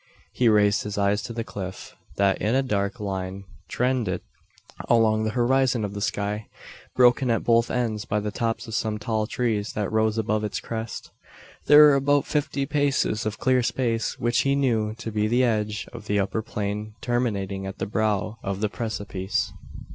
He 0.33 0.49
raised 0.49 0.81
his 0.81 0.97
eyes 0.97 1.21
to 1.21 1.31
the 1.31 1.43
cliff, 1.43 1.95
that 2.15 2.41
in 2.41 2.55
a 2.55 2.63
dark 2.63 2.99
line 2.99 3.43
trended 3.67 4.21
along 4.89 5.25
the 5.25 5.29
horizon 5.37 5.85
of 5.85 5.93
the 5.93 6.01
sky 6.01 6.47
broken 6.95 7.29
at 7.29 7.43
both 7.43 7.69
ends 7.69 8.05
by 8.05 8.19
the 8.19 8.31
tops 8.31 8.67
of 8.67 8.73
some 8.73 8.97
tall 8.97 9.27
trees 9.27 9.73
that 9.73 9.91
rose 9.91 10.17
above 10.17 10.43
its 10.43 10.59
crest. 10.59 11.11
There 11.67 11.83
were 11.83 11.93
about 11.93 12.25
fifty 12.25 12.65
paces 12.65 13.27
of 13.27 13.37
clear 13.37 13.61
space, 13.61 14.17
which 14.17 14.39
he 14.39 14.55
knew 14.55 14.95
to 14.95 15.11
be 15.11 15.27
the 15.27 15.43
edge 15.43 15.87
of 15.93 16.07
the 16.07 16.19
upper 16.19 16.41
plain 16.41 16.95
terminating 17.01 17.67
at 17.67 17.77
the 17.77 17.85
brow 17.85 18.39
of 18.41 18.59
the 18.59 18.69
precipice. 18.69 19.53